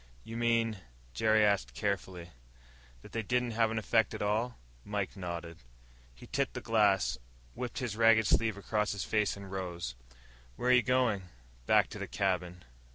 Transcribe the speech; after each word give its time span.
"You 0.23 0.35
mean," 0.35 0.79
Jerry 1.13 1.45
asked 1.45 1.75
carefully, 1.75 2.31
"that 3.03 3.11
they 3.11 3.21
didn't 3.21 3.51
have 3.51 3.69
any 3.69 3.77
effect 3.77 4.15
at 4.15 4.21
all?" 4.23 4.57
Mike 4.83 5.15
nodded. 5.15 5.59
He 6.15 6.25
tipped 6.25 6.55
the 6.55 6.59
glass, 6.59 7.19
wiped 7.53 7.77
his 7.77 7.95
ragged 7.95 8.25
sleeve 8.25 8.57
across 8.57 8.93
his 8.93 9.03
face, 9.03 9.37
and 9.37 9.51
rose. 9.51 9.93
"Where 10.55 10.71
are 10.71 10.73
you 10.73 10.81
going?" 10.81 11.29
"Back 11.67 11.87
to 11.89 11.99
the 11.99 12.07
cabin." 12.07 12.63